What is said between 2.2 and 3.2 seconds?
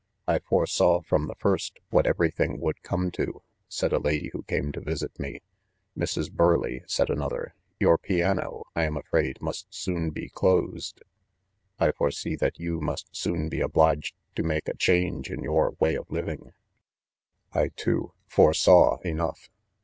thing would come